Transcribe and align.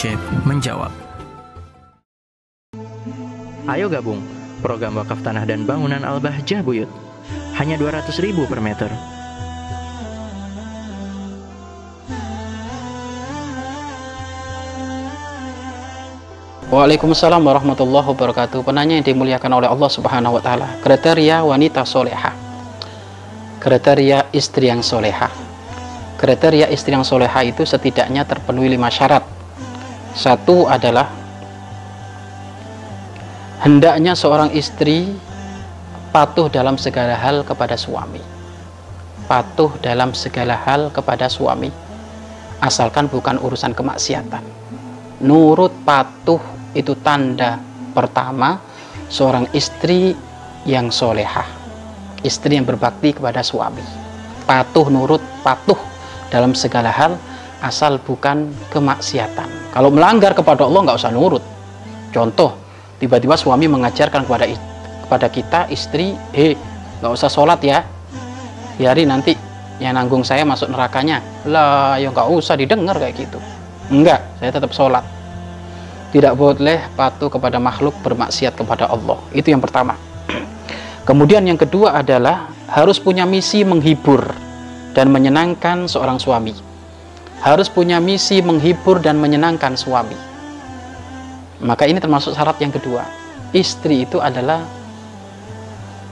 Syekh 0.00 0.16
menjawab. 0.48 0.88
Ayo 3.68 3.92
gabung 3.92 4.24
program 4.64 4.96
wakaf 4.96 5.20
tanah 5.20 5.44
dan 5.44 5.68
bangunan 5.68 6.00
Al-Bahjah 6.00 6.64
Buyut. 6.64 6.88
Hanya 7.60 7.76
200 7.76 8.08
ribu 8.24 8.48
per 8.48 8.64
meter. 8.64 8.88
Waalaikumsalam 16.72 17.44
warahmatullahi 17.44 18.08
wabarakatuh. 18.08 18.64
Penanya 18.64 18.96
yang 18.96 19.04
dimuliakan 19.04 19.52
oleh 19.52 19.68
Allah 19.68 19.90
Subhanahu 19.92 20.40
wa 20.40 20.40
taala. 20.40 20.80
Kriteria 20.80 21.44
wanita 21.44 21.84
soleha. 21.84 22.32
Kriteria 23.60 24.32
istri 24.32 24.72
yang 24.72 24.80
soleha. 24.80 25.28
Kriteria 26.16 26.72
istri 26.72 26.96
yang 26.96 27.04
soleha 27.04 27.44
itu 27.44 27.68
setidaknya 27.68 28.24
terpenuhi 28.24 28.72
lima 28.72 28.88
syarat. 28.88 29.39
Satu 30.12 30.66
adalah 30.66 31.08
hendaknya 33.62 34.18
seorang 34.18 34.50
istri 34.52 35.14
patuh 36.10 36.50
dalam 36.50 36.74
segala 36.76 37.14
hal 37.14 37.46
kepada 37.46 37.78
suami. 37.78 38.22
Patuh 39.30 39.78
dalam 39.78 40.10
segala 40.10 40.58
hal 40.58 40.90
kepada 40.90 41.30
suami. 41.30 41.70
Asalkan 42.60 43.06
bukan 43.06 43.38
urusan 43.40 43.72
kemaksiatan. 43.72 44.42
Nurut 45.22 45.72
patuh 45.86 46.42
itu 46.74 46.94
tanda 47.02 47.58
pertama 47.92 48.62
seorang 49.10 49.50
istri 49.50 50.14
yang 50.62 50.94
solehah 50.94 51.46
istri 52.22 52.54
yang 52.54 52.68
berbakti 52.68 53.16
kepada 53.16 53.42
suami 53.42 53.82
patuh 54.46 54.86
nurut 54.86 55.22
patuh 55.42 55.78
dalam 56.30 56.54
segala 56.54 56.94
hal 56.94 57.18
asal 57.60 58.00
bukan 58.00 58.50
kemaksiatan 58.72 59.72
kalau 59.72 59.92
melanggar 59.92 60.32
kepada 60.32 60.64
Allah 60.64 60.80
nggak 60.90 60.98
usah 60.98 61.12
nurut 61.12 61.44
contoh 62.10 62.56
tiba-tiba 62.98 63.36
suami 63.36 63.68
mengajarkan 63.68 64.24
kepada 64.24 64.44
kepada 65.06 65.26
kita 65.28 65.60
istri 65.72 66.16
eh 66.34 66.56
nggak 67.00 67.12
usah 67.12 67.28
sholat 67.32 67.60
ya 67.64 67.84
biarin 68.80 69.12
nanti 69.12 69.36
yang 69.80 69.96
nanggung 69.96 70.24
saya 70.24 70.44
masuk 70.44 70.68
nerakanya 70.72 71.20
lah 71.48 71.96
ya 71.96 72.12
nggak 72.12 72.28
usah 72.28 72.56
didengar 72.56 72.96
kayak 72.96 73.16
gitu 73.16 73.38
enggak 73.92 74.20
saya 74.40 74.52
tetap 74.52 74.72
sholat 74.72 75.04
tidak 76.10 76.34
boleh 76.34 76.90
patuh 76.98 77.30
kepada 77.30 77.62
makhluk 77.62 77.94
bermaksiat 78.02 78.58
kepada 78.58 78.90
Allah. 78.90 79.18
Itu 79.30 79.54
yang 79.54 79.62
pertama. 79.62 79.94
Kemudian 81.08 81.46
yang 81.46 81.58
kedua 81.58 82.02
adalah 82.02 82.50
harus 82.66 82.98
punya 82.98 83.22
misi 83.22 83.62
menghibur 83.62 84.26
dan 84.90 85.10
menyenangkan 85.14 85.86
seorang 85.86 86.18
suami. 86.18 86.69
Harus 87.40 87.72
punya 87.72 87.96
misi 87.98 88.44
menghibur 88.44 89.00
dan 89.00 89.16
menyenangkan 89.16 89.72
suami. 89.72 90.16
Maka 91.60 91.88
ini 91.88 92.00
termasuk 92.00 92.36
syarat 92.36 92.60
yang 92.60 92.72
kedua. 92.72 93.04
Istri 93.52 94.08
itu 94.08 94.20
adalah 94.20 94.64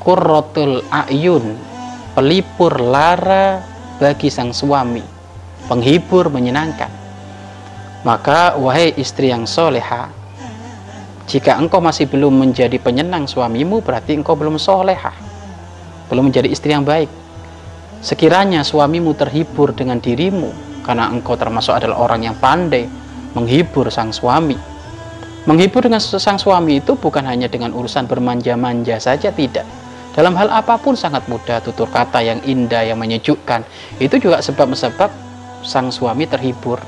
qurratul 0.00 0.84
ayun, 0.88 1.56
pelipur 2.16 2.80
lara 2.80 3.60
bagi 4.00 4.32
sang 4.32 4.56
suami, 4.56 5.04
penghibur 5.68 6.32
menyenangkan. 6.32 6.88
Maka 8.08 8.56
wahai 8.56 8.96
istri 8.96 9.28
yang 9.28 9.44
soleha, 9.44 10.08
jika 11.28 11.60
engkau 11.60 11.84
masih 11.84 12.08
belum 12.08 12.40
menjadi 12.40 12.80
penyenang 12.80 13.28
suamimu, 13.28 13.84
berarti 13.84 14.16
engkau 14.16 14.32
belum 14.32 14.56
soleha, 14.56 15.12
belum 16.08 16.32
menjadi 16.32 16.48
istri 16.48 16.72
yang 16.72 16.88
baik. 16.88 17.12
Sekiranya 18.00 18.64
suamimu 18.64 19.12
terhibur 19.12 19.76
dengan 19.76 20.00
dirimu, 20.00 20.67
karena 20.88 21.12
engkau 21.12 21.36
termasuk 21.36 21.76
adalah 21.76 22.00
orang 22.00 22.24
yang 22.24 22.36
pandai 22.40 22.88
menghibur 23.36 23.92
sang 23.92 24.08
suami. 24.08 24.56
Menghibur 25.44 25.84
dengan 25.84 26.00
sang 26.00 26.40
suami 26.40 26.80
itu 26.80 26.96
bukan 26.96 27.28
hanya 27.28 27.44
dengan 27.44 27.76
urusan 27.76 28.08
bermanja-manja 28.08 28.96
saja, 28.96 29.28
tidak. 29.28 29.68
Dalam 30.16 30.32
hal 30.40 30.48
apa 30.48 30.80
pun 30.80 30.96
sangat 30.96 31.28
mudah, 31.28 31.60
tutur 31.60 31.92
kata 31.92 32.24
yang 32.24 32.40
indah, 32.40 32.88
yang 32.88 32.96
menyejukkan. 32.96 33.68
Itu 34.00 34.16
juga 34.16 34.40
sebab-sebab 34.40 35.12
sang 35.60 35.92
suami 35.92 36.24
terhibur 36.24 36.80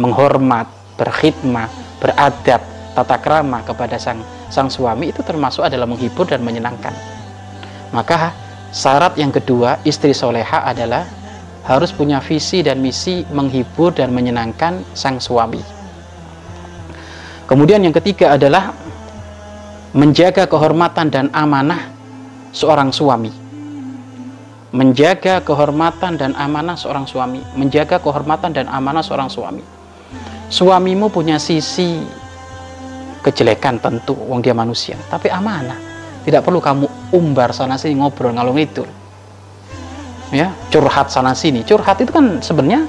menghormat, 0.00 0.68
berkhidmat, 0.96 1.68
beradab, 2.00 2.60
tata 2.96 3.16
krama 3.20 3.60
kepada 3.64 4.00
sang 4.00 4.24
sang 4.48 4.72
suami 4.72 5.12
itu 5.12 5.20
termasuk 5.20 5.64
adalah 5.68 5.84
menghibur 5.84 6.24
dan 6.24 6.40
menyenangkan. 6.40 6.92
Maka 7.92 8.32
syarat 8.72 9.16
yang 9.20 9.32
kedua 9.32 9.80
istri 9.84 10.12
soleha 10.12 10.64
adalah 10.64 11.04
harus 11.66 11.90
punya 11.90 12.22
visi 12.22 12.62
dan 12.62 12.78
misi 12.78 13.26
menghibur 13.34 13.90
dan 13.90 14.14
menyenangkan 14.14 14.86
sang 14.94 15.18
suami. 15.18 15.58
Kemudian 17.50 17.82
yang 17.82 17.94
ketiga 17.94 18.38
adalah 18.38 18.70
menjaga 19.90 20.46
kehormatan 20.46 21.10
dan 21.10 21.26
amanah 21.34 21.90
seorang 22.54 22.94
suami. 22.94 23.34
Menjaga 24.74 25.42
kehormatan 25.42 26.18
dan 26.18 26.34
amanah 26.38 26.74
seorang 26.78 27.06
suami, 27.06 27.42
menjaga 27.58 27.98
kehormatan 27.98 28.50
dan 28.54 28.66
amanah 28.70 29.02
seorang 29.02 29.30
suami. 29.30 29.62
Suamimu 30.46 31.10
punya 31.10 31.42
sisi 31.42 32.02
kejelekan 33.26 33.82
tentu 33.82 34.14
wong 34.14 34.38
dia 34.38 34.54
manusia. 34.54 34.94
Tapi 35.10 35.26
amanah. 35.30 35.78
Tidak 36.22 36.42
perlu 36.42 36.58
kamu 36.58 37.14
umbar 37.14 37.54
sana 37.54 37.78
sini 37.78 38.02
ngobrol 38.02 38.34
ngalung 38.34 38.58
itu 38.58 38.82
ya 40.34 40.50
curhat 40.72 41.10
sana 41.10 41.34
sini. 41.36 41.62
Curhat 41.62 42.02
itu 42.02 42.10
kan 42.10 42.40
sebenarnya 42.42 42.86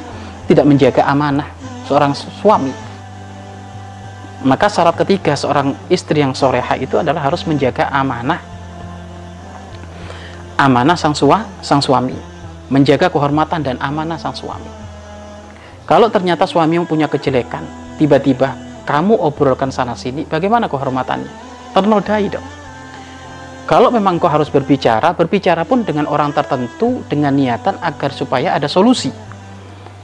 tidak 0.48 0.66
menjaga 0.66 1.02
amanah 1.06 1.48
seorang 1.86 2.14
suami. 2.14 2.74
Maka 4.46 4.70
syarat 4.70 4.96
ketiga 5.02 5.34
seorang 5.34 5.74
istri 5.90 6.22
yang 6.22 6.38
soreha 6.38 6.78
itu 6.78 7.02
adalah 7.02 7.26
harus 7.26 7.44
menjaga 7.50 7.90
amanah. 7.90 8.40
Amanah 10.58 10.98
sang 10.98 11.18
sua 11.18 11.46
sang 11.62 11.82
suami. 11.82 12.16
Menjaga 12.68 13.08
kehormatan 13.08 13.64
dan 13.64 13.76
amanah 13.80 14.20
sang 14.20 14.36
suami. 14.36 14.68
Kalau 15.88 16.12
ternyata 16.12 16.44
suamimu 16.44 16.84
punya 16.84 17.08
kejelekan, 17.08 17.64
tiba-tiba 17.96 18.60
kamu 18.84 19.16
obrolkan 19.20 19.72
sana 19.72 19.96
sini, 19.96 20.28
bagaimana 20.28 20.68
kehormatannya? 20.68 21.32
Ternodai 21.72 22.28
dong. 22.28 22.57
Kalau 23.68 23.92
memang 23.92 24.16
kau 24.16 24.32
harus 24.32 24.48
berbicara, 24.48 25.12
berbicara 25.12 25.68
pun 25.68 25.84
dengan 25.84 26.08
orang 26.08 26.32
tertentu 26.32 27.04
dengan 27.12 27.36
niatan 27.36 27.76
agar 27.84 28.16
supaya 28.16 28.56
ada 28.56 28.72
solusi. 28.72 29.12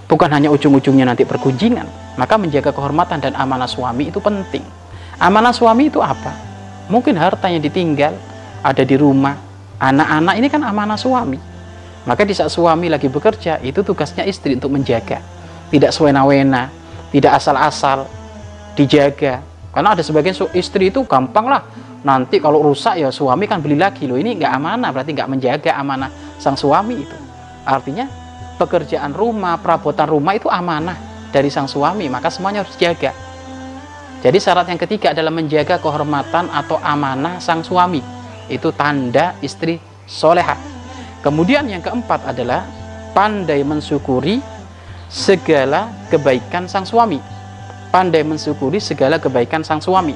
Bukan 0.04 0.30
hanya 0.36 0.52
ujung-ujungnya 0.52 1.08
nanti 1.08 1.24
pergunjingan. 1.24 2.20
Maka 2.20 2.36
menjaga 2.36 2.76
kehormatan 2.76 3.24
dan 3.24 3.34
amanah 3.40 3.72
suami 3.72 4.12
itu 4.12 4.20
penting. 4.20 4.62
Amanah 5.16 5.56
suami 5.56 5.88
itu 5.88 6.04
apa? 6.04 6.36
Mungkin 6.92 7.16
harta 7.16 7.48
yang 7.48 7.64
ditinggal, 7.64 8.12
ada 8.60 8.84
di 8.84 9.00
rumah. 9.00 9.40
Anak-anak 9.80 10.36
ini 10.44 10.48
kan 10.52 10.62
amanah 10.68 11.00
suami. 11.00 11.40
Maka 12.04 12.28
di 12.28 12.36
saat 12.36 12.52
suami 12.52 12.92
lagi 12.92 13.08
bekerja, 13.08 13.64
itu 13.64 13.80
tugasnya 13.80 14.28
istri 14.28 14.60
untuk 14.60 14.76
menjaga 14.76 15.24
tidak 15.74 15.90
sewena-wena, 15.90 16.70
tidak 17.10 17.42
asal-asal, 17.42 18.06
dijaga. 18.78 19.42
Karena 19.74 19.98
ada 19.98 20.06
sebagian 20.06 20.38
istri 20.54 20.94
itu 20.94 21.02
gampang 21.02 21.50
lah. 21.50 21.66
Nanti 22.04 22.44
kalau 22.44 22.60
rusak 22.60 23.00
ya 23.00 23.08
suami 23.10 23.48
kan 23.48 23.64
beli 23.64 23.80
lagi 23.80 24.04
loh. 24.04 24.20
Ini 24.20 24.36
nggak 24.36 24.54
amanah, 24.60 24.92
berarti 24.92 25.12
nggak 25.16 25.30
menjaga 25.32 25.72
amanah 25.80 26.12
sang 26.36 26.60
suami 26.60 27.00
itu. 27.00 27.18
Artinya 27.64 28.06
pekerjaan 28.60 29.16
rumah, 29.16 29.56
perabotan 29.56 30.12
rumah 30.12 30.36
itu 30.36 30.52
amanah 30.52 31.00
dari 31.32 31.48
sang 31.48 31.66
suami, 31.72 32.12
maka 32.12 32.28
semuanya 32.28 32.68
harus 32.68 32.76
dijaga. 32.76 33.16
Jadi 34.20 34.38
syarat 34.40 34.68
yang 34.72 34.80
ketiga 34.80 35.12
adalah 35.12 35.32
menjaga 35.32 35.80
kehormatan 35.80 36.52
atau 36.52 36.80
amanah 36.80 37.40
sang 37.40 37.64
suami. 37.64 38.00
Itu 38.52 38.76
tanda 38.76 39.36
istri 39.40 39.80
soleha. 40.04 40.60
Kemudian 41.24 41.68
yang 41.72 41.80
keempat 41.80 42.36
adalah 42.36 42.68
pandai 43.16 43.64
mensyukuri 43.64 44.44
segala 45.08 45.88
kebaikan 46.12 46.68
sang 46.68 46.84
suami. 46.84 47.20
Pandai 47.92 48.28
mensyukuri 48.28 48.84
segala 48.84 49.20
kebaikan 49.20 49.64
sang 49.64 49.80
suami. 49.80 50.16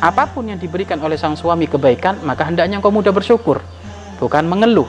Apa 0.00 0.32
pun 0.32 0.48
yang 0.48 0.56
diberikan 0.56 0.96
oleh 1.04 1.20
sang 1.20 1.36
suami 1.36 1.68
kebaikan, 1.68 2.24
maka 2.24 2.48
hendaknya 2.48 2.80
engkau 2.80 2.88
mudah 2.92 3.12
bersyukur, 3.12 3.60
bukan 4.16 4.48
mengeluh. 4.48 4.88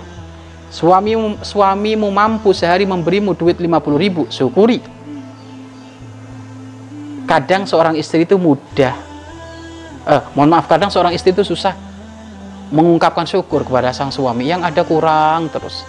Suami 0.71 1.19
suamimu 1.43 2.07
mampu 2.07 2.55
sehari 2.55 2.87
memberimu 2.87 3.35
duit 3.35 3.59
50 3.59 3.99
ribu, 3.99 4.23
syukuri. 4.31 4.79
Kadang 7.27 7.67
seorang 7.67 7.99
istri 7.99 8.23
itu 8.23 8.39
mudah, 8.39 8.95
eh, 10.07 10.21
mohon 10.31 10.51
maaf, 10.51 10.71
kadang 10.71 10.87
seorang 10.87 11.11
istri 11.11 11.35
itu 11.35 11.43
susah 11.43 11.75
mengungkapkan 12.71 13.27
syukur 13.27 13.67
kepada 13.67 13.91
sang 13.91 14.15
suami 14.15 14.47
yang 14.47 14.63
ada 14.63 14.87
kurang 14.87 15.51
terus 15.51 15.83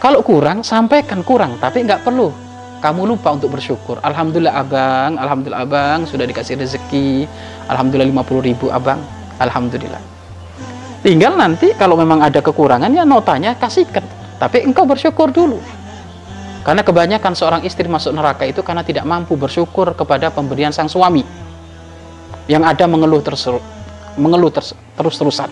kalau 0.00 0.24
kurang, 0.24 0.64
sampaikan 0.64 1.20
kurang, 1.20 1.60
tapi 1.60 1.84
nggak 1.84 2.00
perlu. 2.00 2.32
Kamu 2.80 3.04
lupa 3.04 3.36
untuk 3.36 3.52
bersyukur. 3.52 4.00
Alhamdulillah 4.00 4.56
abang, 4.56 5.20
Alhamdulillah 5.20 5.60
abang 5.60 6.08
sudah 6.08 6.24
dikasih 6.24 6.56
rezeki. 6.56 7.28
Alhamdulillah 7.70 8.10
50 8.10 8.48
ribu 8.50 8.66
abang. 8.74 8.98
Alhamdulillah. 9.38 10.02
Tinggal 11.00 11.38
nanti 11.38 11.72
kalau 11.78 11.96
memang 11.96 12.20
ada 12.20 12.42
kekurangan 12.42 12.90
ya 12.92 13.06
notanya 13.06 13.56
kasihkan. 13.56 14.04
Tapi 14.36 14.66
engkau 14.66 14.84
bersyukur 14.84 15.30
dulu. 15.30 15.62
Karena 16.60 16.84
kebanyakan 16.84 17.32
seorang 17.32 17.62
istri 17.64 17.88
masuk 17.88 18.12
neraka 18.12 18.44
itu 18.44 18.60
karena 18.60 18.84
tidak 18.84 19.08
mampu 19.08 19.32
bersyukur 19.32 19.96
kepada 19.96 20.28
pemberian 20.28 20.74
sang 20.74 20.92
suami. 20.92 21.24
Yang 22.44 22.62
ada 22.76 22.84
mengeluh 22.84 23.24
terus 23.24 23.48
mengeluh 24.18 24.52
terus, 24.52 24.76
terus-terusan. 24.98 25.48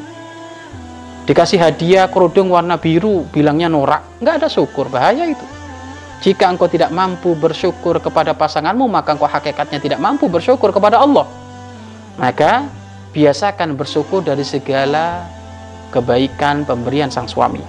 Dikasih 1.25 1.61
hadiah 1.61 2.09
kerudung 2.09 2.53
warna 2.53 2.77
biru, 2.81 3.25
bilangnya 3.29 3.69
norak. 3.69 4.21
Nggak 4.21 4.35
ada 4.45 4.49
syukur, 4.49 4.89
bahaya 4.89 5.29
itu. 5.29 5.45
Jika 6.25 6.51
engkau 6.51 6.67
tidak 6.67 6.91
mampu 6.91 7.37
bersyukur 7.39 8.03
kepada 8.03 8.35
pasanganmu, 8.35 8.91
maka 8.91 9.15
engkau 9.15 9.31
hakikatnya 9.31 9.79
tidak 9.79 10.01
mampu 10.03 10.27
bersyukur 10.27 10.73
kepada 10.75 10.99
Allah. 10.99 11.29
Maka 12.19 12.67
biasakan 13.15 13.79
bersyukur 13.79 14.27
dari 14.27 14.43
segala 14.43 15.25
kebaikan 15.95 16.67
pemberian 16.67 17.09
sang 17.09 17.31
suami. 17.31 17.63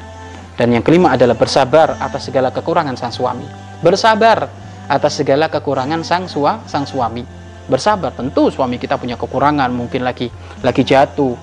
Dan 0.59 0.75
yang 0.75 0.83
kelima 0.83 1.15
adalah 1.15 1.39
bersabar 1.39 1.95
atas 2.01 2.27
segala 2.27 2.51
kekurangan 2.51 2.97
sang 2.99 3.13
suami. 3.15 3.47
Bersabar 3.79 4.51
atas 4.91 5.21
segala 5.21 5.47
kekurangan 5.47 6.03
sang 6.03 6.27
sua, 6.27 6.59
sang 6.67 6.83
suami. 6.83 7.23
Bersabar, 7.69 8.11
tentu 8.11 8.49
suami 8.49 8.75
kita 8.75 8.97
punya 8.97 9.15
kekurangan, 9.15 9.69
mungkin 9.69 10.03
lagi 10.03 10.27
lagi 10.65 10.81
jatuh, 10.83 11.37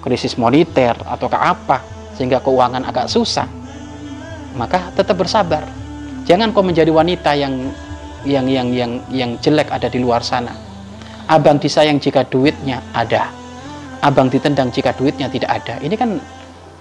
krisis 0.00 0.38
moneter 0.38 0.94
atau 1.04 1.26
ke 1.26 1.36
apa, 1.36 1.82
sehingga 2.14 2.40
keuangan 2.40 2.86
agak 2.86 3.10
susah. 3.10 3.50
Maka 4.56 4.94
tetap 4.96 5.18
bersabar. 5.20 5.66
Jangan 6.24 6.54
kau 6.54 6.64
menjadi 6.64 6.88
wanita 6.88 7.34
yang 7.36 7.74
yang 8.24 8.46
yang 8.48 8.68
yang 8.72 8.92
yang 9.12 9.30
jelek 9.42 9.68
ada 9.68 9.90
di 9.90 10.00
luar 10.00 10.24
sana. 10.24 10.65
Abang 11.26 11.58
disayang 11.58 11.98
jika 11.98 12.22
duitnya 12.22 12.78
ada. 12.94 13.34
Abang 13.98 14.30
ditendang 14.30 14.70
jika 14.70 14.94
duitnya 14.94 15.26
tidak 15.26 15.58
ada. 15.58 15.82
Ini 15.82 15.94
kan 15.98 16.22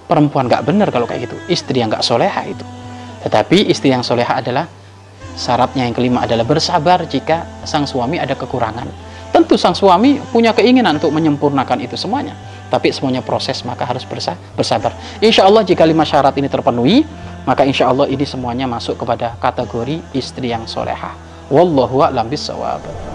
perempuan 0.06 0.46
gak 0.46 0.70
benar 0.70 0.94
kalau 0.94 1.10
kayak 1.10 1.26
gitu. 1.26 1.38
Istri 1.50 1.82
yang 1.82 1.90
gak 1.90 2.06
soleha 2.06 2.46
itu. 2.46 2.62
Tetapi 3.26 3.74
istri 3.74 3.90
yang 3.90 4.06
soleha 4.06 4.38
adalah 4.38 4.70
syaratnya 5.34 5.90
yang 5.90 5.98
kelima 5.98 6.30
adalah 6.30 6.46
bersabar 6.46 7.10
jika 7.10 7.66
sang 7.66 7.90
suami 7.90 8.22
ada 8.22 8.38
kekurangan. 8.38 8.86
Tentu 9.34 9.58
sang 9.58 9.74
suami 9.74 10.22
punya 10.30 10.54
keinginan 10.54 11.02
untuk 11.02 11.10
menyempurnakan 11.10 11.82
itu 11.82 11.98
semuanya. 11.98 12.38
Tapi 12.70 12.94
semuanya 12.94 13.26
proses 13.26 13.66
maka 13.66 13.90
harus 13.90 14.06
bersabar. 14.54 14.94
Insya 15.26 15.50
Allah 15.50 15.66
jika 15.66 15.82
lima 15.90 16.06
syarat 16.06 16.38
ini 16.38 16.46
terpenuhi 16.46 17.02
maka 17.50 17.66
insya 17.66 17.90
Allah 17.90 18.06
ini 18.06 18.30
semuanya 18.30 18.70
masuk 18.70 19.02
kepada 19.02 19.34
kategori 19.42 20.06
istri 20.14 20.54
yang 20.54 20.70
soleha. 20.70 21.18
Wallahu 21.50 22.06
a'lam 22.06 22.30
bisawab 22.30 23.15